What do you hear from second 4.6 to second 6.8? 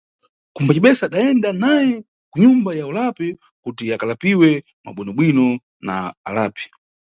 mwa bwinobwino na alapi.